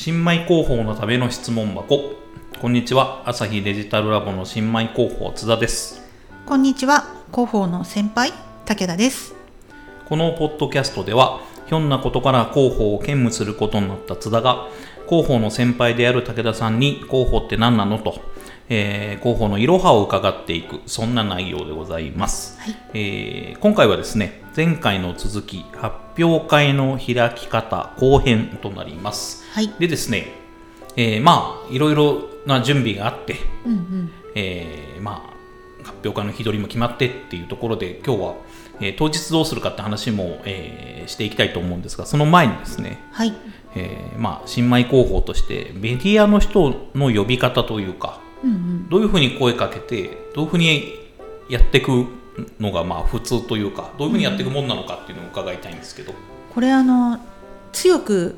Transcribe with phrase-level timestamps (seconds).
[0.00, 2.12] 新米広報のための質問箱。
[2.60, 3.24] こんにちは。
[3.26, 6.00] 朝日デジタルラボの新米広報津田です。
[6.46, 7.16] こんにちは。
[7.32, 8.32] 広報の先輩
[8.64, 9.34] 武田です。
[10.08, 14.68] このポッドキャストではひょんなことから広報を兼務することになった津田が
[15.08, 18.20] 広報の先輩である武田さんに広報って何なのと
[18.70, 30.32] えー、広報のいろはを伺っていくそんな内容でございます、はい、えー、今回はですね前回の続き発表会の開き方後編となります、はい、でですね、
[30.96, 38.34] えー、まあいろいろな準備があって、うんうん、えー、まあ発表会の日取りも決まってっていうところで今日は、
[38.80, 43.32] えー、当日どうするかって話も、えー、していきたいと思うんですがその前にですね、はい。
[43.76, 50.94] えーまあ、新米広報としてメディアの人の呼び方というかうんうん、どういうふうに声かけてどういうふうに
[51.48, 52.06] やっていく
[52.60, 56.14] のがまあ普通というかどういうふうにやっていくもんなのかっていうのを伺いたいんですけど、
[56.54, 57.18] これあの
[57.72, 58.36] 強く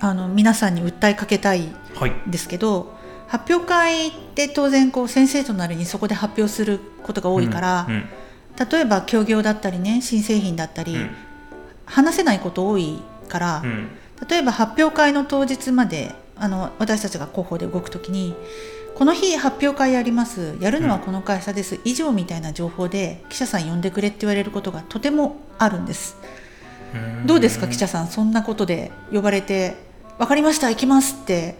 [0.00, 1.74] あの皆さんに訴えかけたいん
[2.30, 2.88] ですけど、はい、
[3.28, 8.08] 発表会って当然こう先生となりにそこで発表することが多いから、うんうん、
[8.70, 11.10] 例えば協業だったりね新製品だったり、うん、
[11.86, 13.62] 話せないこと多いから、
[14.28, 18.34] 例えば発表会の当日まであの私たちが広報で動く時に
[18.96, 20.56] この日発表会やります。
[20.58, 26.16] やるのはこの会社です、うん、以上みたいな情報で記者さん呼んでくれって言われることがとてもあるんです。
[27.26, 28.06] どうですか記者さん？
[28.06, 29.76] そんなことで呼ばれて
[30.16, 31.56] 分かりました行きますって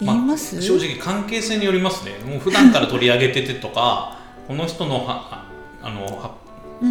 [0.00, 2.18] 言います、まあ、正直関係性によりますね。
[2.28, 4.18] もう普段から取り上げててとか
[4.48, 5.46] この人のは
[5.84, 6.34] あの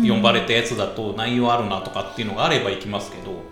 [0.08, 3.44] 呼ばれたやつだと内容あるなとかっていうのがあれば行きますけど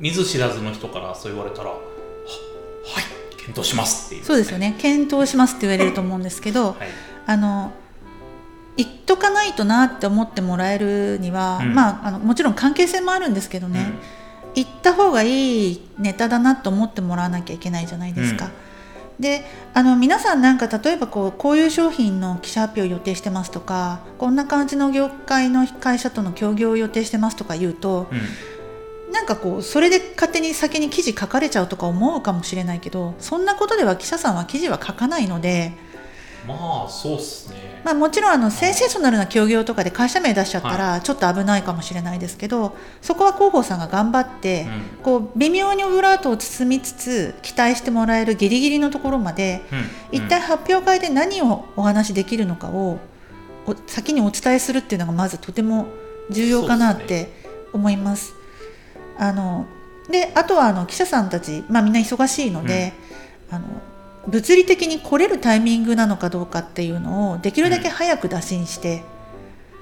[0.00, 1.95] 見ず知らずの人からそう言われたらはい
[3.46, 4.74] 検討しますっていう、ね、そうですよね。
[4.78, 6.76] 検討しますって言われると思うんですけど、はい、
[7.26, 7.72] あの
[8.76, 13.92] 言っとかないとなって思ってもらえるには、うん、まああのもちろん関係性もあるんですけどね、
[14.48, 18.46] うん、言った方がいいネタだなと思ってもらわなきゃいけないじゃないですか。
[18.46, 18.50] うん。
[19.20, 28.55] であの皆さんなんか例えばこうこういう商品の記者発表を予定してますとかこんな感じの業界の会社との協業を予定してますとか言うと、うん
[29.16, 35.72] なんかこうそれで勝手に先に記事書かれちゃうとか思うかもしれないけどそんなことでは記者さんは記事は書かないので
[36.46, 37.80] まあそうっすね。
[37.82, 44.66] まあもちろんあのセンセーショナルな協業とかで会社名出しちゃったらちょっと危ないかもしれないですけど、はい、そこは広報さんが頑張って、
[44.98, 52.98] うん、こう微妙にオブラートを包みつつ期待してもらえるギリギリのところまで、うん、一体発表会で何をお話しできるのかを
[53.88, 55.88] 先にお伝えするっていうのがまずとても
[56.30, 57.32] 重要かなって
[57.72, 58.35] 思います。
[59.18, 59.66] あの
[60.10, 62.92] であとはあの記者さんたち、まあ、みんな忙しいので、
[63.50, 63.66] うん、あの
[64.28, 69.02] 物理的に来れるタイミングなのかどうかっていうのをできるだけ早く打診して、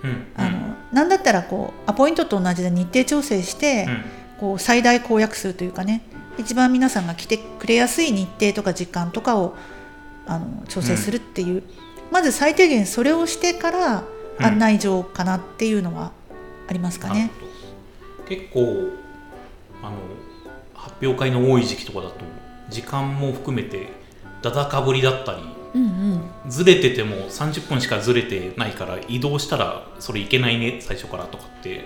[0.02, 4.04] うん、あのなんだったらこうアポイントと同じで日程調整して、うん、
[4.40, 6.02] こう最大公約数というかね
[6.38, 9.54] 一番皆さんが来てくれやすい日程とか時間とかを
[10.26, 11.62] あの調整するっていう、
[12.10, 14.04] まず最低限それをしてから
[14.38, 16.12] 案内状かなっていうのは
[16.66, 17.30] ありますかね。
[18.26, 19.03] 結構
[19.84, 19.98] あの
[20.74, 22.24] 発表会の多い時期とかだと
[22.70, 23.88] 時間も含めて
[24.42, 25.42] だだかぶりだったり、
[25.74, 31.84] うんうん、ずれてても30分しかずれてないから移動したらそれいけないね最初からとかって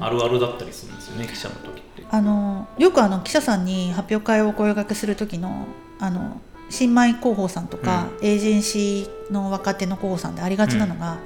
[0.00, 2.04] あるあるだったりするんですよね、うん、記者の時って。
[2.10, 5.66] あのよくあの記者さんに発表会をお声がけする時の
[5.98, 6.40] あの
[6.70, 11.18] 新米広報さんとか、うん、エージェンシーの若手の広報さんでありがちなのが、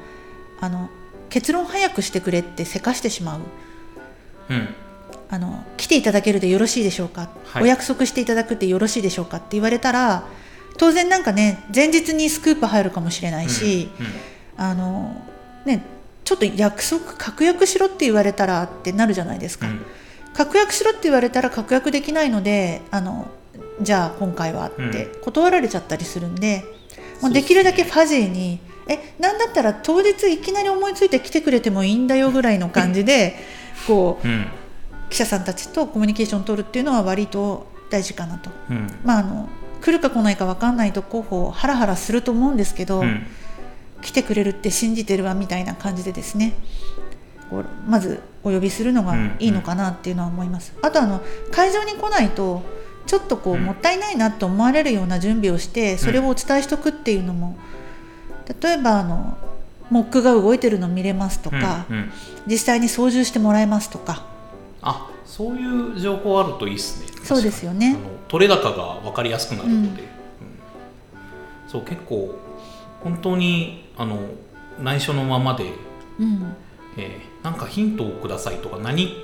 [0.58, 0.90] うん、あの
[1.30, 3.40] 結論早くしてくれってせかしてしまう、
[4.50, 4.68] うん、
[5.30, 10.24] あの来ていただけるでよろしいでしょうか、はい、お約束していただくでよろしいでしょうかって言われたら
[10.78, 14.12] 当然なんかね前日にスクープ入るかもしれないし、うんうん、
[14.56, 15.22] あの
[15.66, 15.84] ね
[16.24, 19.80] ちょっと約束確約しろって言われたらってなるじゃないですか、うん、
[20.34, 23.28] 確約しろって言われたら確約できないのであの
[23.80, 26.64] じゃあ今回はって断られちゃったりするんで、
[27.22, 33.36] うん、できるだけファジーにえなんだったら当日いきなり思いついて来てくれてもいいんだよぐらいの感じで
[33.86, 34.46] こう、うん、
[35.10, 39.48] 記者さんたちとコミュニケーションを取るっていうのは割と大事かなと、うん、まああの
[39.80, 43.26] 来るか来ないか分かんないと候補ハラハラすると思うんですけど、うん、
[44.02, 46.54] 来てくれるって信じてるわみたいな感じでですね。
[47.86, 50.72] まずお呼びするのがいいのかなっていうのは思います。
[50.72, 52.62] うんうん、あとあの会場に来ないと
[53.06, 57.56] ちょっとこう、もったいないなと思われるような準備をしてそれをお伝えしておくっていうのも
[58.62, 59.38] 例えばあの
[59.90, 62.12] モックが動いてるの見れますとか、うんうん、
[62.46, 64.26] 実際に操縦してもらえますとか
[64.82, 67.06] あそういう情報あるといいですね。
[67.24, 67.96] そうですよね。
[68.28, 69.86] 取れ高が分かりやすくなるので、うん。
[69.86, 69.98] うん、
[71.66, 72.34] そう結構
[73.02, 74.18] 本当にあの
[74.82, 75.72] 内緒のままで、
[76.18, 76.54] うん。
[76.96, 79.16] えー、なんかヒントをくださいとか何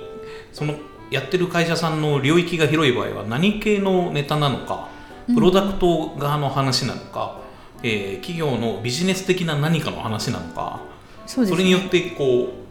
[0.53, 0.75] その
[1.11, 4.89] やってる会社さんの領域が広い場合は何系のネタなのか
[5.27, 7.41] プロダクト側の話なのか、
[7.79, 10.81] うん、えー、企業のビジネス的な何かの話なのか
[11.25, 12.64] そ、ね,、れによってこう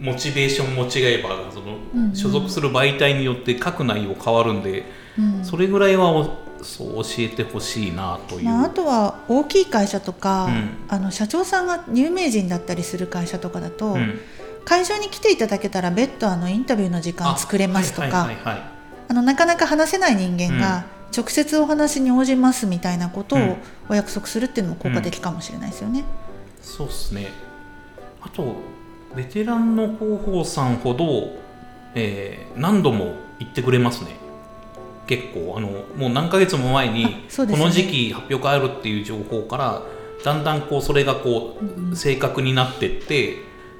[0.00, 4.84] モチベーションも違えばその所属する媒体によって書く内容変わるんで、
[5.18, 5.38] うん。
[5.38, 14.20] うん、それぐらいはそう教えてほしいなという、まあ、あとは大きい会社とか、うん、あの社長さんが有名人だったりする会社とかだと、うん、
[14.64, 18.30] 会場に来ていただけたら別途あのインタビューの時間作れますとか
[19.08, 20.84] なかなか話せない人間が
[21.16, 23.56] 直接お話に応じますみたいなことを
[23.88, 26.04] お約束するっていうのも効果的かもしれないですよね。
[26.62, 27.28] そうですね。
[28.20, 28.54] あと
[29.14, 31.36] ベテランの広報さんほど、
[31.94, 34.10] えー、何度も言ってくれますね。
[35.06, 39.82] 結構あのもう何ヶ月も前に、ね、この時期発表会あるっていう情報から
[40.24, 41.58] だんだんこうそれがこ
[41.90, 43.38] う正確になってって、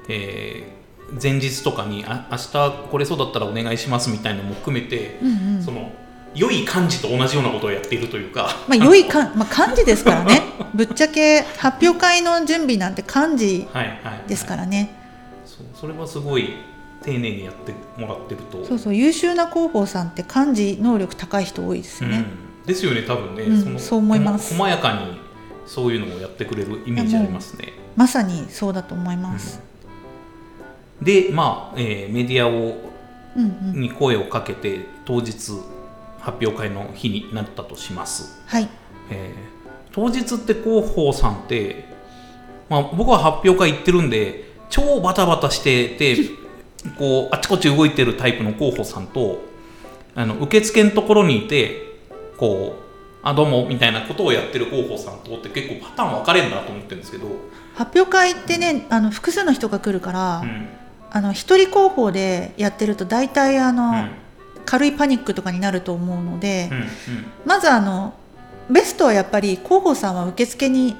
[0.09, 5.93] えー、前日とかにあ明日これそうだったらお願いしますみたいなのも含めて、うんうん、その
[6.35, 10.41] 良い漢字と同じようなことをやっているというか、まあ、良いか、まあ、漢字ですからね。
[10.73, 13.67] ぶっちゃけ発表会の準備なんて漢字
[14.27, 14.85] ですからね、はい。
[14.85, 15.00] はいはい、
[15.81, 16.53] それはすごい
[17.01, 18.63] 丁寧にやってもらってると。
[18.63, 22.23] そうそう優秀な広報さんって漢字能力高い人多いですよね、
[22.61, 24.53] うん、ですよね多分ね、うん、そのそう思います。
[24.53, 25.19] 細やかに
[25.65, 27.73] そういうのをやってくれるイメージありますね。
[27.95, 29.59] まさにそうだと思います、
[30.99, 32.77] うん、でまあ、えー、メディアを、
[33.35, 35.31] うんうん、に声をかけて当日
[36.19, 38.39] 発表会の日になったとします。
[38.45, 38.69] はい、
[39.09, 41.85] えー、当日って広報さんって、
[42.69, 46.17] まあ、僕は発表会行ってるんで超バタバタしてて
[46.97, 49.43] こうあちこち動いてるタイプの候補さんと
[50.15, 51.91] あの受付のところにいて
[52.37, 52.81] こう
[53.23, 57.27] あどうもみたいなことをやってる候補さんとって結構パターン分かれるなと思ってるんですけど。
[57.75, 60.67] 発表会ってねあの複数の人が来るから、うん、
[61.11, 64.11] あの一人候補でやってると大体あの、うん、
[64.65, 66.87] 軽いパニックとかになると思うので、うんうん、
[67.45, 68.13] まずあの
[68.69, 70.95] ベストはやっぱり候補さんは受付に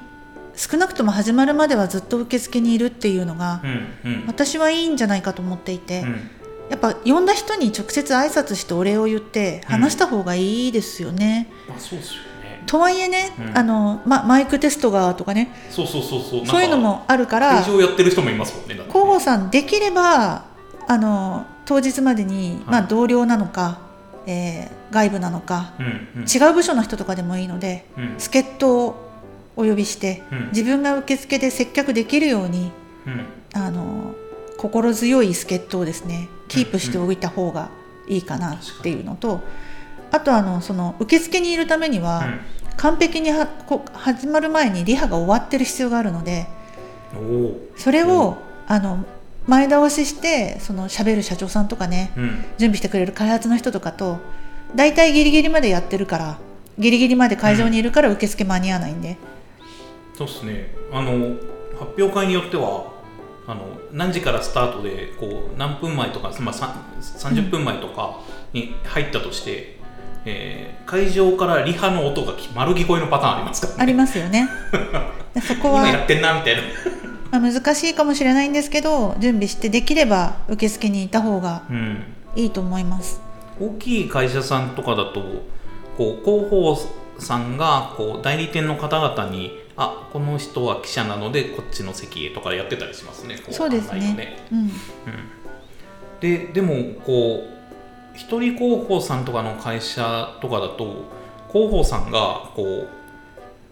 [0.54, 3.60] 少なくとも始まるまではずっと受付にいるっていうのが、
[4.04, 6.30] うんうん、私はいいんじゃないかと思っていて、うん、
[6.68, 11.48] やっぱ呼んだ人に直接挨拶してお礼を言って話した方がいいですよね。
[11.68, 12.62] うん、あそうですよね。
[12.66, 16.46] とはいえね、うん、あのま、マイクテストがとかねそうそうそうそう。
[16.46, 20.44] そういうのもあるから会場やってる人もいますもんね広報さんできれば
[20.86, 23.78] あの当日までに、まあ、同僚なのか、
[24.26, 27.86] えー、外部なのか、うんうん、違う部署の人とかでもいいので、
[28.18, 29.11] 助っ人を
[29.56, 32.72] お呼びして、うん、自分が受付で接客できるように、
[33.06, 34.14] うん、あの
[34.58, 37.70] 心強い助っ人をですねキープしておいた方が
[38.08, 39.40] いいかなっていうのと、
[40.10, 42.24] あとあのその受付にいるためには、
[42.76, 46.46] 完璧にはこ始まる前にリハが終わってる必要があるので
[47.76, 49.04] それをあの
[49.46, 52.28] 前倒ししてその喋る社長さんとかね、うん、
[52.58, 54.18] 準備してくれる開発の人とかと
[54.74, 56.38] 大体ギリギリまでやってるから
[56.78, 59.18] ギリギリまで会場にいるから受付間に合わないんで、
[60.14, 60.74] そうですね。
[60.92, 61.36] あの
[61.78, 62.92] 発表会によっては
[63.46, 66.54] あの何時からスタートでこう何分前とか、まあ、
[67.00, 68.20] 30分前とか
[68.52, 69.64] に入ったとして、うん、
[70.26, 74.48] えー、会場からリハの音が丸聞こえのパターンありますか、ね、ありますよね。
[75.42, 76.62] そこは今やってんなみたいな。
[77.32, 81.62] まあ難しいかもしれないんですけど準備してできれば受付にいた方が
[82.36, 83.22] いいと思います、
[83.58, 85.22] うん、大きい会社さんとかだと
[85.96, 86.76] こう広報
[87.18, 93.38] さんがこう代理店の方々にあこの人は記者なのでこっちの席へとかやってたりしますね。
[93.50, 94.70] そうですね、ね、うん、うん、
[96.20, 97.44] ででもこ
[98.14, 101.04] う一人広報さんとかの会社とかだと
[101.50, 102.88] 広報さんがこう、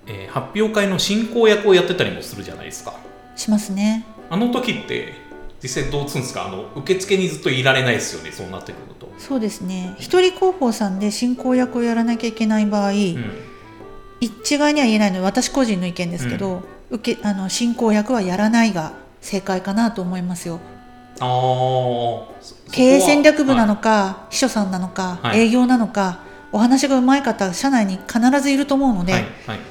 [0.06, 2.94] えー、発表会の進行役をやってたりもするじゃないですか。
[3.36, 4.06] しますね。
[4.30, 5.12] あの時って
[5.62, 6.46] 実際どうするんですか？
[6.46, 9.12] あの受付にずっといられないですよねそうなってくると。
[9.18, 9.94] そうですね。
[9.98, 13.24] 一人広報さんで進行役をやらなきゃいけない場合、うん
[14.20, 20.60] 一概には言えないので私個人の意見ですけど、うん、受けあの進行役はやらないが正解かなと思いますよ。
[21.20, 21.26] あ
[22.72, 26.20] 経営戦略部なのか、はい、秘書さんなのか、はい、営業なのか
[26.52, 29.24] お話がうまい方社内に必ずいると思うので、はい、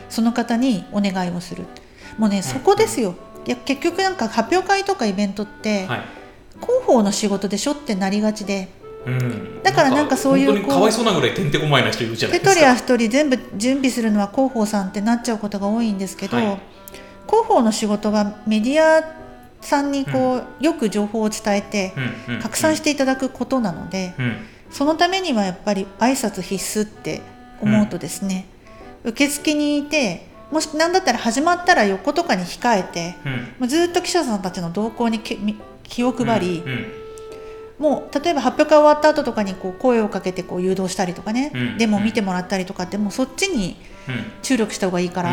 [0.09, 1.65] その方にお願いをする。
[2.17, 3.15] もうね、そこですよ。
[3.45, 5.87] いや結局なんか発表会とかイベントって、
[6.61, 8.67] 広報の仕事でしょってなりがちで
[9.05, 12.51] うん、だからなんかそういうかわいそうなぐらいてんてこまいな人いるじゃないですか。
[12.51, 16.45] 一人や一人全部準備するのは広報さんってなっちゃうことが多いんですけど、はい、
[17.27, 19.03] 広報の仕事はメディア
[19.61, 21.93] さんにこう、うん、よく情報を伝えて、
[22.41, 24.37] 拡散していただくことなので、うん、
[24.69, 27.21] そのためにはやっぱり挨拶必須って
[27.61, 28.45] 思うとですね、
[29.03, 33.15] 受付にいてもし何だったら始まったら横とかに控えて、
[33.59, 35.19] もうずっと記者さんたちの動向に
[35.83, 36.63] 気を配り、
[37.79, 44.31] もう例えば発表会終わった後とかにこう声をかけてこう誘導したりとかね、うんでも見てもらったりとかってもうそっちにうん。
[44.41, 45.29] 注力した方がいいから、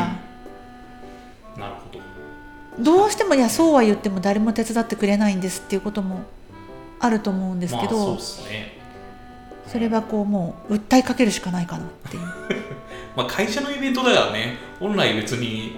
[1.57, 2.01] なるほど。
[2.79, 6.21] どうしてもいやそうは言っても誰も手伝ってくれないんですっていうことも
[7.01, 8.77] あると思うんですけど、まあそうですね。
[9.67, 12.23] それはこうもう訴えかけるしかないかなっていう。
[13.17, 14.57] まあ会社のイベントだからね。
[14.79, 15.77] 本来別に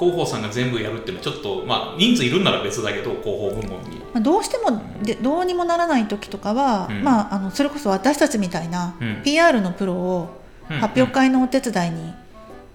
[0.00, 3.98] 広報さんが全部やるっていうのはちょっとまあ人数いるんなら別だけど広報部門に。
[3.98, 7.04] まあどうしてもでどうにもならない時とかは、うん。
[7.04, 9.20] まあ、あのそれこそ私たちみたいなうん。
[9.22, 12.14] PR のプロを発表会のお手伝いに、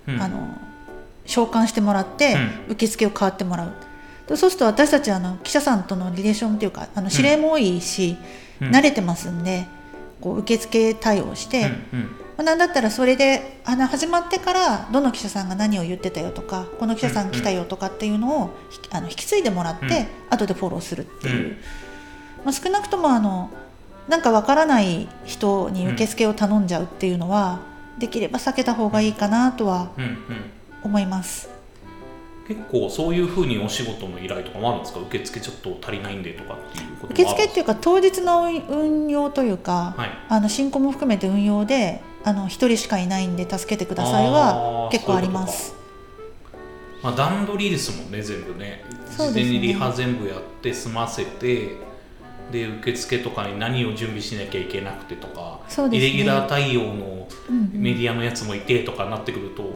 [0.10, 0.22] うん。
[0.22, 0.56] あの
[1.26, 2.38] 召喚してもらって、
[2.70, 3.74] 受付を代わってもらう。
[4.28, 8.18] でそうすると私たちあの記者さんとのリレーションというかあの指令も多いし、
[8.62, 8.70] うん。
[8.70, 9.66] 慣れてますんで
[10.22, 12.06] こう受付対応して、うんうん。
[12.38, 20.08] まあ、なんだったらそれであの始まってからどの記者さんが何を言ってたよとかこの記者さん来たよとかっていうのをひあの引き継いでもらって、うん。
[20.32, 21.58] 後でフォローするっていう、うん。
[22.46, 23.52] まあ、少なくともあの
[24.08, 27.60] なんかわからない人に受付を頼んじゃうっていうのは、
[27.98, 30.20] できれば避けた方がいいかなとはうんうん。
[30.84, 31.55] 思います。
[32.48, 35.00] 結構そういうふうにお仕事の依頼とかもあるんですか？
[35.00, 40.10] 受付ちょっと足りないんでとかっていうこと受付っていうか当日の運用というか、はい。
[40.30, 45.76] あの進行も含めて運用であの1人しかいないんで助けてくださいあはー結構あります。
[47.02, 48.84] まあ、段取りですもんね全部ね。
[49.18, 51.78] 事前にリハ全部やって済ませて
[52.52, 56.08] で受付とかに何を準備しなきゃいけなくてとか、そうですね。
[56.10, 57.28] イレギュラー対応の
[57.74, 59.70] メディアのやつもいてとかなってくるとさ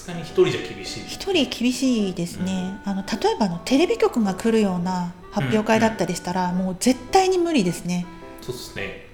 [0.00, 1.00] すがに一人じゃ厳しい。
[1.06, 8.06] 一人厳しいですね、あの例えばあのテレビ局が来るような発表会だったりしたら、もう絶対に無理ですね。
[8.40, 9.06] そうですね。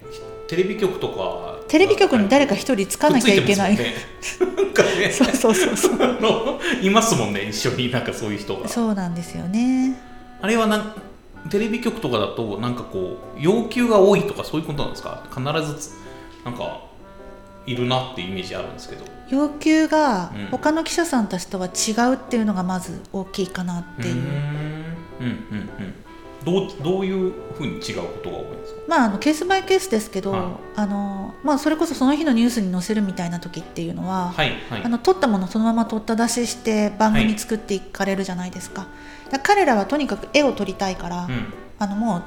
[0.49, 1.57] テレビ局とか。
[1.69, 3.95] テレビ局に誰か一人つかなきゃいけない、ね。
[4.57, 5.11] なんかね。
[5.11, 5.99] そうそうそうそう。
[6.81, 8.69] いますもんね一緒になんかそういう人が。
[8.69, 9.99] そうなんですよね。
[10.41, 10.95] あれはなん
[11.51, 15.25] テレビ局とかだとなんかこう要求が多いとかそういうことなんですか？
[15.31, 15.91] 必ず
[16.45, 16.81] なんか
[17.67, 19.05] いるなってイメージあるんですけど。
[19.29, 20.47] 要求がうん。
[20.53, 24.21] 他の記者さんたちとは違うっていうのがまず大きいかなっていう、ーん。
[24.21, 25.95] うんうんうん。
[26.45, 28.81] どうどういうふうに違うことが多いんですか？
[28.87, 30.43] まああのケースバイケースですけど、はい。
[30.77, 34.85] あのまあ、それこそその日のニュースに載せるみたいな時っていうのは、はいはい。
[34.85, 38.87] あの撮ったものそのまま撮った出しして番組作っていかれるじゃないですか,、
[39.43, 41.53] 彼らはとにかく絵を撮りたいから、うん。
[41.81, 42.23] あのもう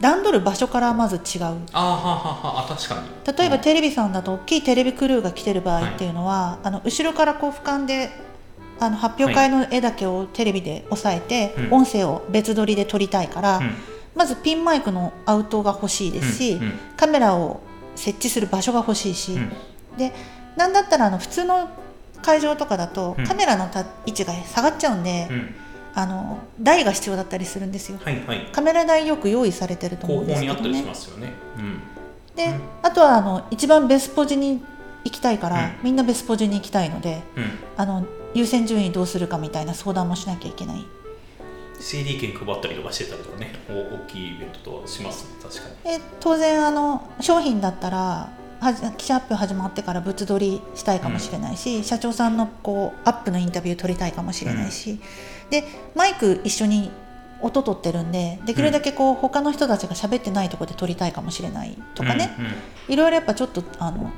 [0.00, 1.22] 段取る場所からまず違う。
[1.22, 3.38] あーはあはあはあ確かに。
[3.38, 3.60] 例えばうん。
[3.62, 8.10] テレビさんだと大きいテレビクルーが来てる場合っていうのは、あの後ろからこう俯瞰で
[8.80, 11.72] あの発表会の絵だけをテレビで押さえて、うん。
[11.74, 13.74] 音声を別撮りで撮りたいから、うん。
[14.14, 16.62] まずピンマイクのアウトが欲しいですし、うん。
[16.64, 16.72] うん。
[16.96, 17.60] カメラを
[17.94, 19.52] 設置する場所が欲しいし、うん。
[19.96, 20.12] で
[20.56, 21.68] なんだったらあの普通の
[22.22, 23.24] 会場とかだと、うん。
[23.24, 25.54] カメラのた位置が下がっちゃうんで、うん
[25.96, 27.98] あの台が必要だったりするんですよ。
[28.02, 28.48] はいはい。
[28.52, 31.32] カメラ台よく用意されてると思後うんですけど方にあったりしねますよね。
[31.56, 31.80] うん。
[32.34, 32.60] で、うん。
[32.82, 34.62] あとはあの一番ベスポジに
[35.04, 35.72] 行きたいから、うん。
[35.84, 37.44] みんなベスポジに行きたいのでうん。
[37.76, 40.84] あの優先順位どうするかみたいな相談もしなきゃいけない。
[41.78, 43.52] CD 券配ったりとかしてたりとかね。
[43.68, 45.60] お大きいイベントとはします確か
[45.90, 45.98] に。
[45.98, 48.32] で当然あの商品だったら
[48.96, 55.00] 記者発表始まってから物撮りしたいかもしれないし、社長さんのこうアップのインタビュー取りたいかもしれないし、
[55.50, 56.90] でマイク一緒に
[57.42, 62.52] 音取ってるんでできるだけこう、他の人たちが喋ってないところで撮りたいかもしれないとかね、うんうん
[62.86, 64.12] いろいろやっぱちょっとあの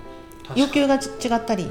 [0.56, 1.68] 要求がち違ったり、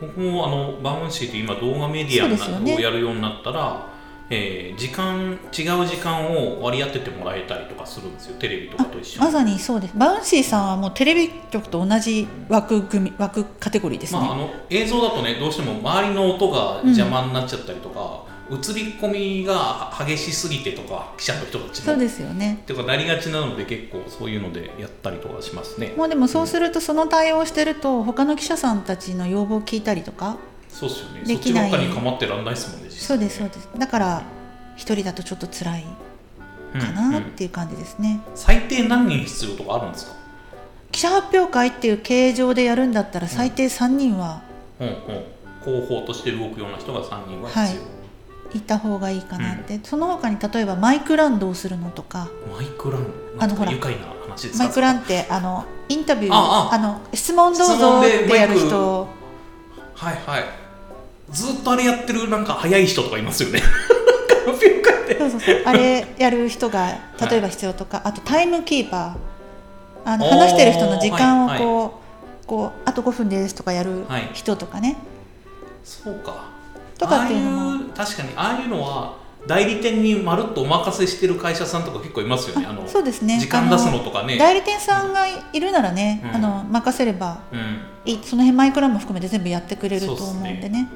[0.00, 3.95] 僕もあのバウンシーって今動画メディアをやるようになったら、
[4.30, 8.36] えー時間違う時間を割り当ててもらえたりとかするんですよ。
[8.38, 9.26] テレビとかと一緒に。
[9.26, 9.94] まさにそうです。
[9.96, 22.58] バウンシーさんはもうテレビ局と同じ枠組み枠カテゴリーですね、まあ、あの映像だとねどうしても周りの音が邪魔になっちゃったりとか、映り込みが激しすぎてとか記者の人たちもそうですよね。
[22.62, 25.94] っていうかなりがちなので結構そういうのでやったりとかしますね。
[25.96, 30.36] もうでもそうするとその対応をしてると他の記者さんたちの要望を聞いたりとか
[30.78, 31.20] そうですよね。
[31.22, 31.68] そできない。
[31.68, 32.90] っちばっかり構ってらんないですもんね。
[32.90, 33.68] そうですそうです。
[33.78, 34.22] だから
[34.76, 35.88] 一人だとちょっと辛いか
[36.74, 40.12] うんなっうんていう感じですね、最低何人必要とかあるんですか？
[40.92, 44.42] 記者発表会っていう形状でやるんだったら最低3人は
[44.78, 44.94] うんうん、
[45.64, 47.68] 広報として動くような人が3人は必要、は
[48.54, 48.58] い。
[48.58, 52.28] いた方がいいかなって、その他に例えばマイクランどうするのとか。
[52.54, 53.06] マイクラン
[53.38, 54.64] あのほら愉快な話ですか？
[54.64, 56.78] マイクランってあのインタビューああ。
[56.78, 59.08] の質問どう質ぞってやる人
[59.94, 60.44] はいはい
[61.30, 63.60] ずっとあれやってるなんか早い人とかいますよね。
[65.18, 65.62] そうそうそう。
[65.64, 66.98] あれやる人が
[67.30, 69.36] 例えば必要とか、あとタイムキーパー。
[70.08, 71.90] あの話してる人の時間をこう,、はい
[72.46, 74.96] こうあと5分ですとかやるはい人とかね、
[75.84, 76.44] そうか。
[76.96, 77.70] とかっていうのも。
[77.70, 79.16] ああいう確かにああいうのは
[79.48, 82.66] 代理店にまるっとお任せしてる会社さんとか結構いますよね。
[82.66, 83.40] あのそうですね。
[83.40, 84.38] 時間出すのとかね。
[84.38, 86.36] 代理店さんがいるならね、うん。
[86.36, 87.80] あの任せればうん。
[88.04, 90.88] いいその辺マイクラも含めて全部やってくれると思うんでね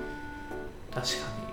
[0.94, 1.50] 確かに。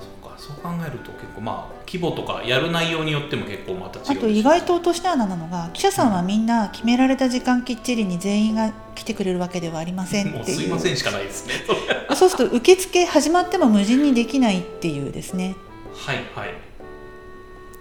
[0.00, 10.56] そうかそう考えると結構まあ規模とかやる内容によっても結構また違うあと意外と落とし穴なのが記者さんはみんな決められた時間きっちりに全員が来てくれるわけではありませんもうっていう。
[10.58, 11.54] すいませんしかないですね。
[12.14, 15.56] そうすると受付始まっても無人にできないっていうですね。
[15.94, 16.54] はいはい。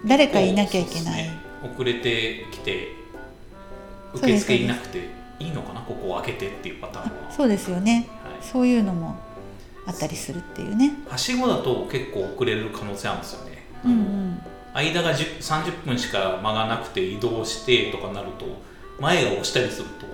[0.05, 1.39] 誰かいなきゃいけない、ね。
[1.63, 2.88] 遅れてきて
[4.13, 5.81] 受付いなくていいのかな？
[5.81, 7.31] ここを開けてっていうパターンは。
[7.31, 8.08] そうですよね。
[8.24, 8.34] はい。
[8.41, 9.17] そういうのも
[9.89, 10.91] あったりするっていうね。
[11.08, 14.41] はしごだと結構遅れる可能性あるんですよね、うんうん。
[14.74, 18.46] 間が10 30分しか間がなくて移動してとかなると
[19.00, 20.05] 前が押したりすると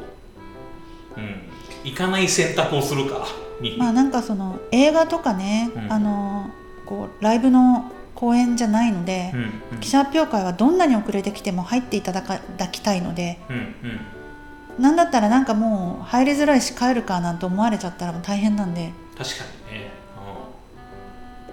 [1.17, 1.41] うん
[1.83, 3.27] 行かない選択をするか
[3.61, 5.91] に、まあなんかその映画とかね、うん。
[5.91, 6.49] あの
[6.85, 9.39] こうライブの公演じゃないので、うん
[9.73, 9.79] うん。
[9.79, 12.21] 記者発表会はどんなに遅れてきても入っていただ
[12.69, 14.83] きたいのでうんうん。
[14.83, 19.91] なんだったらなんかもう入りづらいし帰るかなんて思われちゃったら大変なんで確かにね、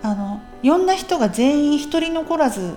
[0.03, 2.75] あの呼んだ人が全員一人残らず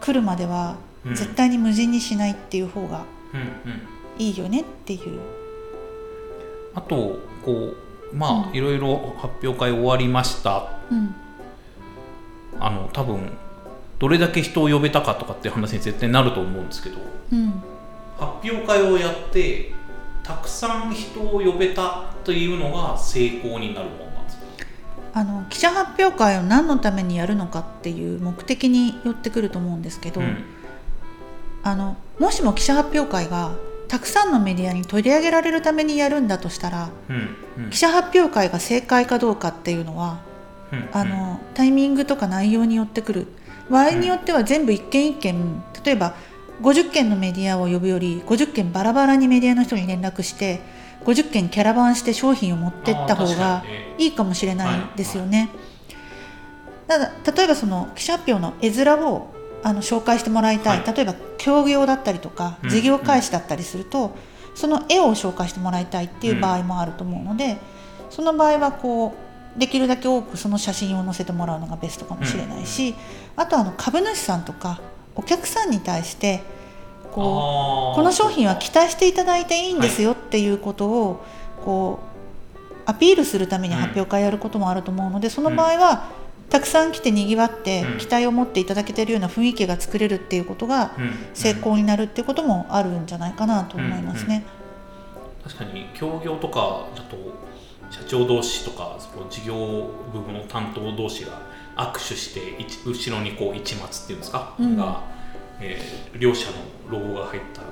[0.00, 0.76] 来るまでは
[1.06, 1.14] うん。
[1.14, 3.88] 絶対に無人にしないっていう方がうんうんうん。
[4.18, 5.20] いいよねっていう、
[6.74, 7.74] あとこ
[8.12, 8.56] うまあ、うん。
[8.56, 10.70] いろいろ発表会終わりました。
[10.90, 11.14] うん、
[12.60, 13.32] あの多分
[13.98, 16.98] どれだけ人を呼べたかとかっていう話に絶対なると思うんですけど
[17.32, 17.62] うん、
[18.18, 19.72] 発表会をやって
[20.22, 24.13] たくさん人を呼べたというのが成功になるもん
[25.14, 30.44] あの記者発表会を何のためにやるのかっていう目的によってくると思うんですけど、うん。
[31.62, 33.52] あのもしも記者発表会が
[33.88, 37.70] たくさんのメディアに取り上げられるためにやるんだとしたらうんうん。
[37.70, 40.20] 記者発表会が正解かどうかっていうのは
[40.72, 43.26] うんあのタイミングとか内容によってくる。
[43.70, 46.14] 場合によっては全部一件一件例えば
[46.60, 50.60] 50件のメディアを呼ぶより50件バラバラにメディアの人に連絡して
[51.04, 53.64] 50件キャラバンして商品を持ってった方が
[53.98, 55.50] いいかもしれないですよね。
[56.86, 64.14] ただ例えばその記者発表の絵面をあの紹介してもらいたい、は例えば協業だったりとかうん事業開始だったりすると、
[64.54, 67.58] その絵を紹介してもらいたいっていう場合もあると思うので、
[68.10, 69.14] その場合はこ
[69.56, 72.94] うできるだけ多くその写真を載せてもらうのがベストかもしれないし、
[73.36, 74.80] あとあの株主さんとか
[75.16, 76.42] お客さんに対して
[77.14, 81.24] こうこの商品は期待していただいていいんですよっていうことを
[81.64, 86.10] こうアピールするために発表会やることもあると思うのでその場合は
[86.50, 87.98] たくさん来てにぎわってうん。
[87.98, 91.12] 期待を持っていただけてるような雰囲気が作れるっていうことがうん。
[91.32, 94.44] 成功になるっていうこともあるんじゃないかなと思いますね。
[95.42, 97.16] 確かに協業とかだと
[97.90, 99.54] 社長同士とかその事業
[100.12, 101.42] 部門の担当同士が
[101.76, 104.76] 握手して一後ろにこう一末っていうんですか、うん。
[104.76, 105.02] が、
[105.60, 106.56] えー両者の
[106.90, 107.62] ロゴが入った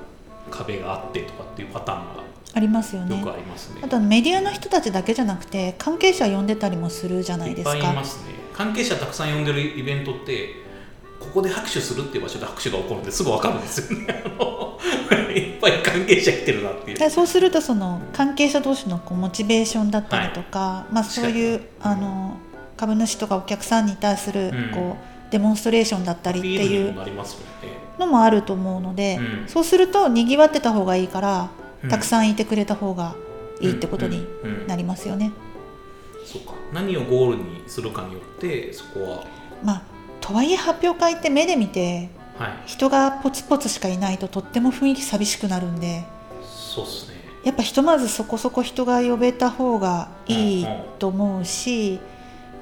[0.51, 2.23] 壁があってとかっていうパターン
[2.55, 3.33] ありますよねがよく。
[3.33, 3.81] ありますね。
[3.83, 7.91] あとメディアの人たちだけじゃなくて関係者呼んでたりもするじゃないいっぱですか。
[7.91, 8.35] いいますね。
[8.53, 10.51] 関係者たくさん呼んでるイベントって
[11.19, 14.07] ここで拍手するっていう場所で拍手が起こるんですぐ分かるんですよね。
[15.35, 16.99] いっぱい関係者来てるなっていう。
[16.99, 22.37] でそうするとその関係者同士のこうモチベーションだったりとか、まあ、そういうあの
[22.77, 26.95] 株主とかお客さんに対するうんこう、デモンストレーションだったりっていう。
[27.99, 29.49] のもあると思うので、うん。
[29.49, 31.51] そうするとにぎわってた方がいいから、
[31.83, 31.91] うん。
[31.91, 33.15] たくさんいてくれた方が
[33.61, 34.51] いいってことにうん。
[34.51, 34.61] うん。
[34.63, 34.67] うん。
[34.67, 35.33] なりますよね。
[36.25, 36.55] そうか。
[36.73, 39.25] 何をゴールにするかによってそこは。
[39.63, 39.83] まあ、
[40.21, 42.53] とはいえ発表会って目で見てはい。
[42.67, 46.05] 人がポツポツしかいないととっても雰囲気寂しくなるんで
[46.43, 47.13] そうっすね。
[47.45, 50.67] やっぱひとまずそこそこ人が呼べた方がいい
[50.99, 52.01] と思うし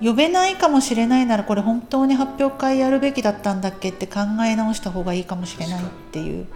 [0.02, 6.46] 呼べないかもしれないならこれ本当に発表会やるべきだったんだっけって考え直した方がいいかもしれないっていう。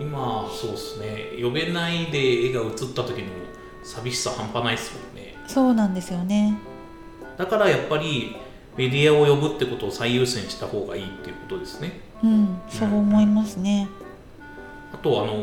[0.00, 1.42] 今そうですね。
[1.42, 3.28] 呼べないで絵が映った時の
[3.84, 5.36] 寂しさ半端ないですもんね。
[5.46, 6.58] そうなんですよね。
[7.36, 8.36] だからやっぱり
[8.76, 12.00] メディアを呼ぶってことを最優先した方がいいっていうことですね。
[12.22, 13.88] うんそう思いますね。
[14.92, 15.34] あとあの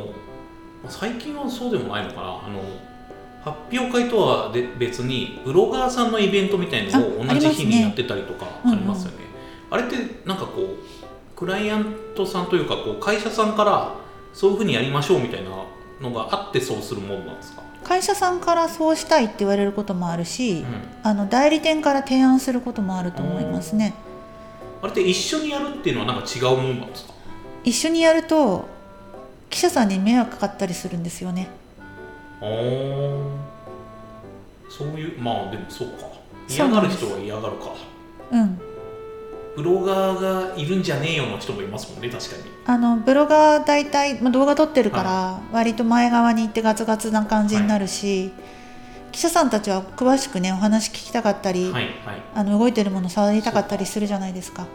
[0.83, 2.21] まあ最近はそうでもないのかな。
[2.21, 2.61] あの
[3.41, 9.17] 発表会とはで別にブロガーさんのイベントみたいのを同じ日にやってたりとかありますよね。
[9.71, 13.95] あれってなんかこうクライアントさんというかこう会社さんから
[14.33, 15.49] そういうふうにやりましょうみたいな
[16.01, 20.65] のがあってそうするものなんですか、会社さんからそうしたいって言われることもあるし、うん、
[21.03, 23.93] あの代理店から提案することもあると思いますね。
[24.81, 27.13] あれって一緒にやるっていうのはなんか違うものなんですか？
[27.63, 28.67] 一緒にやると
[29.49, 31.49] 記者さんに迷惑かかったりするんですよね
[32.41, 33.39] あー。
[34.69, 36.05] そういうまあでもそうか。
[36.47, 37.75] 嫌がる人は嫌がるか。
[38.31, 38.59] うん。
[39.55, 42.43] ブロガーがいるんじゃねえよの人もいますもんね確かに。
[42.65, 48.31] あのブロガー大体、まあ、動画撮ってるから割と前側に行ってガツガツな感じになるし、
[49.11, 51.93] 記者さんたちは詳しくねお話聞きたかったり、はいはい。
[52.35, 54.65] あの動いてるもの触りたかったりするじゃないですか。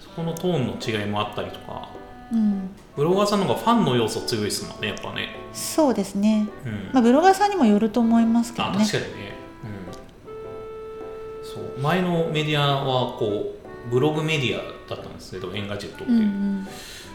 [0.00, 1.88] そこのトーンの違いもあったりとか。
[2.32, 5.34] うん、ブロガーさんの方がファンの要素強いですもんねやっぱね。
[5.54, 6.90] そうですね、うん。
[6.92, 9.32] まあ、ブロガーさんにもよると思いますけどあね確かにね、
[9.64, 11.80] うん、そう。
[11.80, 13.54] 前のメディアはこ
[13.88, 16.68] うブログメディアだったんですけどエンガジェットって、うんうん、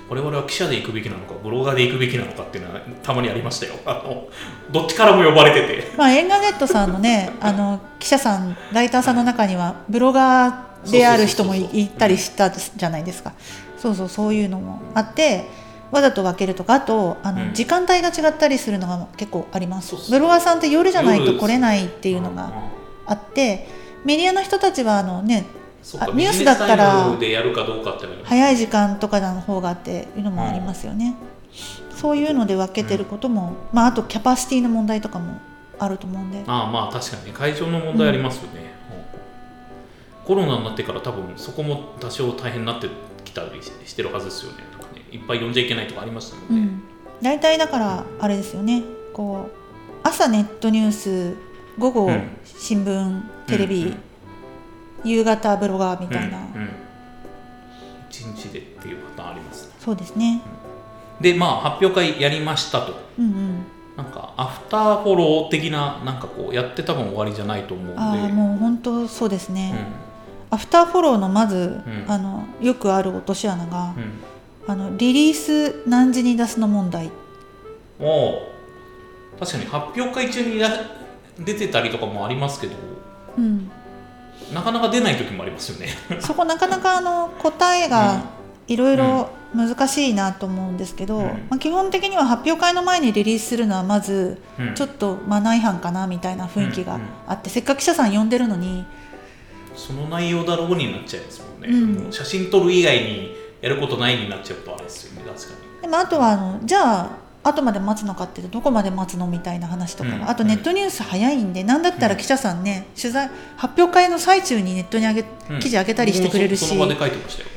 [0.10, 3.76] 我々は記者で行くべきなのかブロガーで行くべきなのかっていうのはたまにありましたよ。
[3.86, 4.28] あの
[4.71, 5.95] どっちからも呼ばれてて。
[5.95, 13.34] まあエンガジェットさんのね あの記者さんライターさんの中にはブロガーである人もいたりしたじゃないですか。
[13.78, 15.45] そうそうそういうのもあって
[15.91, 17.54] わざと分けるとかあとあの、うん。
[17.54, 20.12] 時間帯が違ったりするのが結構あります。
[20.12, 22.52] ブロガーさんって夜じゃないと夜来れないっていうのうんが
[23.06, 23.67] あって
[24.04, 25.45] メディアの人たちはあのね
[26.15, 27.15] ニュースだったら
[28.24, 31.15] 早い時間とかの方がっていうのもありますよね、
[31.91, 35.39] そういうので分けてることも、まあ、あとキャパシティの問題とかも
[35.78, 36.43] あると思うんで。
[36.48, 37.32] ああまあ確かにね。
[37.34, 38.74] 会場の問題ありますよね、
[40.24, 40.26] うん。
[40.26, 42.89] コロナになってから多分そこも多少大変になって
[43.24, 44.63] きたりししてるはずですよね
[45.12, 46.84] いっぱい呼んじゃいけないとかありましたもんね、うん、
[47.22, 48.84] 大体だからあれですよね。
[49.13, 49.58] こう
[50.04, 51.36] 朝ネットニュース
[51.78, 52.30] 午後うん。
[52.46, 54.00] 新聞、テレビ、うんうん。
[55.04, 56.70] 夕方ブロガーみたいな、うんうん。
[58.10, 59.74] 一日でっていうパターンありますね。
[59.80, 60.41] そうですね。
[61.22, 62.94] でまあ発表会やりましたと。
[63.20, 63.65] うんうん。
[63.98, 67.98] なんかアフターフォロー的ななんかこうやって多分終わりじゃないと思うんで。
[67.98, 69.74] ああもう本当そうですね、
[70.52, 72.06] うアフターフォローのまず、うん。
[72.08, 74.13] あのよくある落とし穴が、んうん
[74.67, 77.12] あのリリース何時に出すの問題。
[77.99, 78.51] おお
[79.39, 80.69] 確かに発表会中にや
[81.39, 82.73] 出てたりとかもありますけど。
[83.38, 83.69] うん。
[84.54, 85.89] なかなか出ない時もありますよね。
[86.19, 88.23] そこなかなかあの答えが
[88.67, 91.23] いろいろ難しいなと思うんですけど、うん。
[91.49, 94.73] まあ、基本的には発表会の前にリリースするのはまずうん。
[94.73, 98.86] ちょっとマナー違反かなみたいな雰囲気があって、せっかく記者さん呼んでるのに。
[99.75, 101.67] その内容だろうになっちゃいますもんね、
[102.06, 102.12] うん。
[102.12, 105.82] 写真撮る以外にやることないになっちゃうとあれですよね確かに。
[105.82, 107.10] でもあとはあのじゃあ
[107.49, 110.30] 後まで待つのかっていうとどこまで待つのみたいな話とかが、うん。
[110.30, 117.49] あとネットニュース早いんで何だったら記者さんね取材発表会の最中にネットに上げうん記事上げたりしてくれるし、僕もそその場で書いてましたよ。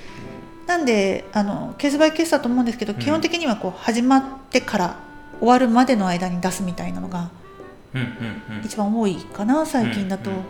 [0.66, 4.96] なんであのケースバイケースだと思うんですけど、基本的にはこう始まってから
[5.40, 7.30] 終わるまでの間に出すみたいなのが
[7.94, 8.04] うんう
[8.54, 8.64] んうん。
[8.64, 10.42] 一番多いかな最近だと、うんうん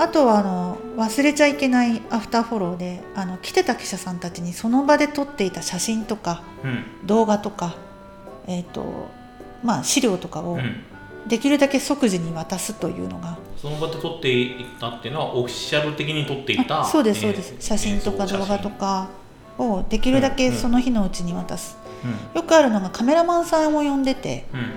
[0.00, 7.06] あとはあの忘れちゃいけないアフターフォローであの来てた記者さんたちにその場で撮っていた写真とかうん。
[7.06, 7.76] 動画とか、
[8.46, 9.10] えーと
[9.62, 10.84] まあ、資料とかをうん。
[11.28, 19.08] できるだけ即時に渡すというのが、その場で撮っていったっていうのはオフィシャル的に撮っていたあそうですそうえーです、写真とか動画とか
[19.58, 20.58] をできるだけうんうん。
[20.58, 24.72] その日のうちに渡す、写よくあるのがカメラマンさんを呼んでて真うん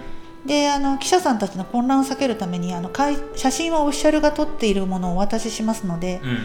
[0.46, 2.92] であの記者さんたちの混乱を避けるためにあの
[3.36, 6.38] 写真はオフィシャルが撮っているものをお渡ししますので、うんうん。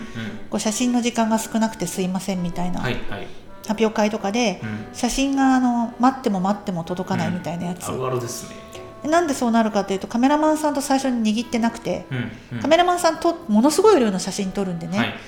[0.51, 3.27] こう写真の時間が少なくてすいませんみたいなはいはい。
[3.67, 4.87] 発表会とかで、うん。
[4.95, 8.57] 写真があの待っても待っても届かないみたいなやつ、あるあるですね。
[9.03, 12.63] でなんでそうなるかというとカメラマンさんと最初に握ってなくて、うんうん。
[12.63, 15.19] カメラマンさんとものすごい量の写真撮るんでね、はいはい。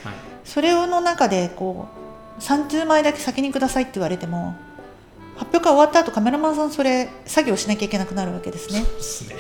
[0.44, 1.88] それの中でこ
[2.38, 4.54] う30枚だけ先にくださいって言われても
[5.40, 8.80] 発表会終わった後カメラマンさんそれ作業しなきゃいけなくなるわけですね。
[8.80, 9.36] そうですね。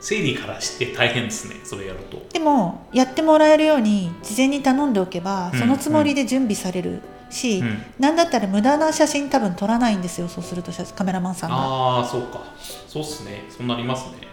[0.00, 1.56] 整理からして大変ですね。
[1.62, 2.22] それやると。
[2.32, 7.82] でもやってもらえるように事前に頼んでおけばうんそのつもりで準備されるし、うん。
[7.98, 11.56] なんだったら無駄な写真多分撮らないんですよそうすると写カメラマンさんが。
[11.56, 12.40] ああそうか。
[12.88, 13.44] そうっすね。
[13.50, 14.26] そうなりますね。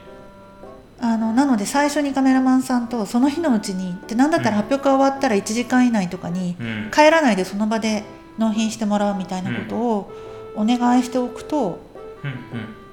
[1.02, 6.92] あのなので最初にカメラマンさんとその日のうちにでなんだったら発表会終わったら1時間以内とかにうん。
[6.94, 8.06] 帰らないでその場で
[8.38, 10.12] 納品してもらうみたいなことを
[10.58, 11.80] お願いしておくと、
[12.24, 12.34] うん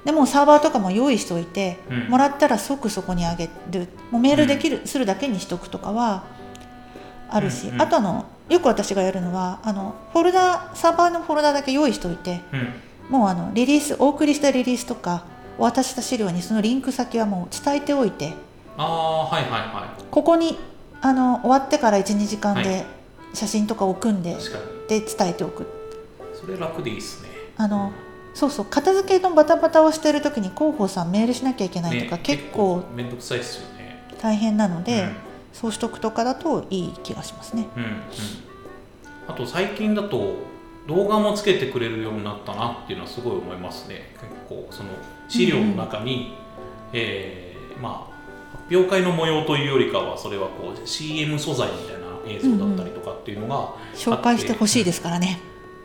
[0.05, 2.09] でもサーバーとかも用意しておいて、うん。
[2.09, 3.87] もらったら即そこにあげる。
[4.11, 6.25] もうメールできる、するだけにしとくとかは
[7.27, 7.81] あるし、うんうん。
[7.81, 12.59] あとあのよく私がやるのはあのフォルダサーバーのフォルダだけ用意しておいてうん。
[12.59, 12.67] うん
[13.09, 15.25] もうあのリリースお送りしたリリースとか
[15.57, 18.33] お渡しした資料にそのリンク先はもう伝えておいて。
[18.77, 20.57] ああはいはいはここに
[21.01, 22.85] あの終わってから12時間はで
[23.33, 24.99] 写真とかを組んで、い確かに。
[25.01, 25.65] で伝えておく。
[26.33, 27.24] それ楽でいいっすね
[27.57, 27.91] あの
[28.33, 34.03] そうそう片付けのバタバタをしている時に広報さんメールしなきゃいけないとか、ね結構めんどくさいっすよね。
[34.21, 35.15] 大変なので、うん。
[35.53, 37.67] そうしとくとかだといい気がしますね。
[37.77, 38.01] うんうん。
[39.27, 40.35] あと最近だと
[40.87, 44.13] 動画もつけてくれるようになったなっていうのはすごい思いますね。
[44.19, 44.89] 結構その
[45.29, 46.35] 資料の中に、
[46.93, 48.15] えーまあ
[48.67, 55.39] 発表会の模様というよりかはそれはこう CM 素材みたいな映像だったりとかっていうのが、紹介してほしいですからね、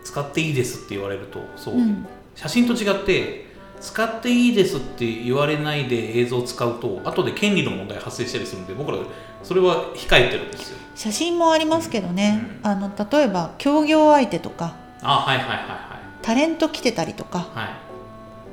[0.04, 2.06] 使っていいですって言われるとそう、うん。
[2.34, 8.98] 写真と違って使っていいですって言われないで映像を使うと後で権利の問題発生したりするんで僕ら
[9.42, 10.78] それは控えてるんですよ。
[10.94, 17.48] 写真もありますけどね、あの例えば協業相手とかあはいはいはいはいタレント来てたりとか。
[17.54, 17.64] は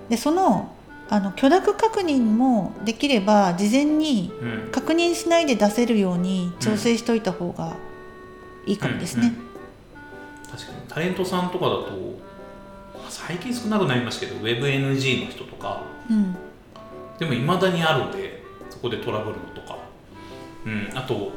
[0.08, 0.12] い。
[0.12, 0.74] でその
[1.10, 4.72] あの許諾確認もできれば事前にうん。
[4.72, 7.76] 確認しないで出せるように調整しといた方が
[8.66, 9.28] いいかもですね。
[9.28, 9.47] うんうん
[10.98, 11.92] タレントさんとかだと
[13.08, 16.36] 最近少なくなりましたけど WebNG の人とかうん。
[17.20, 19.78] でもいまだにあるんでそこでトラブルのとか、
[20.66, 21.34] うん、あと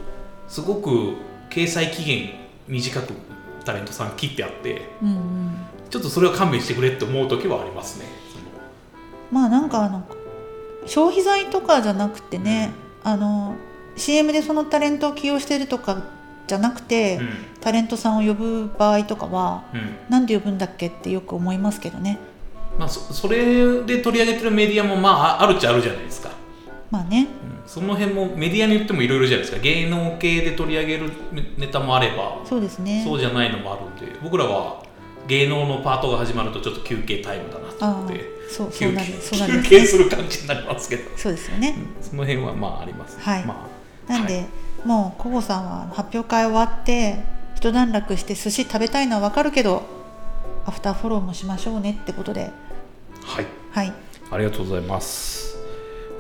[0.49, 1.13] すごく
[1.51, 2.31] 掲載期限
[2.69, 3.13] 短く
[3.67, 5.53] タレントさん切ってあってうんうん。
[5.91, 8.07] ちょっとそれは勘弁してくれって思う時はありますね。
[9.31, 10.07] まあなんかあの
[10.87, 12.71] 消費財とかじゃなくてね、
[13.05, 13.57] あの
[13.97, 16.03] CM でそのタレントを起用してるとか
[16.51, 17.29] じゃなくて、うん。
[17.61, 19.97] タレントさんを呼ぶ場合とかはうん。
[20.11, 22.19] なんで呼ぶんだっけってよく思いますけどね。
[22.79, 26.31] まあ、そそれで取り上げてるメディアもまあああるっちゃあるじゃないですか、
[26.91, 27.29] まあね。
[27.45, 27.71] うん。
[27.71, 29.63] その辺もメディアによってもいろいろじゃないですか。
[29.63, 31.13] 芸能系で取り上げる
[31.57, 33.05] ネタもあればそうですね。
[33.07, 34.83] そうじゃないのもあるんで僕らは
[35.29, 42.03] 芸能のパートが始まるとちょっと休憩タイムだなと思ってそうそう休なるそう休憩する感じになりますけど、そうですよね、うん。
[42.03, 43.45] その辺はまああります、はい。
[43.45, 43.69] ま
[44.09, 44.47] あ、なんで、はい
[44.85, 47.23] もうココさんは発表会終わって
[47.55, 49.83] 一段落して寿司食べたいのはわかるけど
[50.65, 52.51] アフターフォローもしましょうねってことで。
[53.23, 53.47] はい。
[53.73, 53.93] はい。
[54.31, 55.57] ありがとうございます。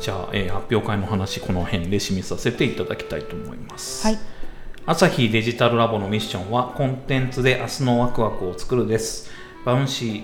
[0.00, 4.06] じゃあ、えー発表会の話この辺で締めさせていただきたいと思います。
[4.06, 4.18] はい。
[4.86, 9.30] 朝日デジタルラボのミッションはコンテンツで明日のワクワクを作るです。
[9.64, 10.22] バウンシー、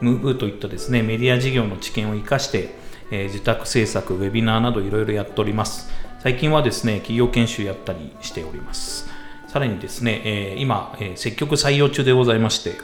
[0.00, 2.74] ムーブといったですね、メディア事業の知見を生かして、
[3.10, 5.90] えー受託制作、ウェビナーなどいろいろやっております。
[6.26, 9.08] 最近はですね、企業研修やったりしております。
[9.46, 12.74] さらにですね、えー今、えー積極採用中でございまして、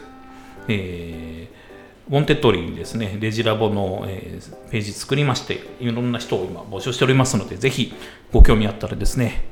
[0.69, 7.93] えー Wantedly にですね、デジラボの、えーページ作りまして、いろんな人を今募集しておりますので、ぜひ
[8.33, 9.43] ご興味あったらですね、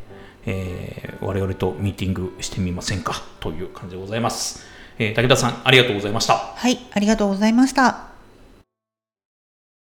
[0.47, 4.65] えー我々とミーティングしてみませんかという感じでございます。
[5.01, 6.35] えー武田さん、ありがとうございました。
[6.55, 8.10] はいありがとうございました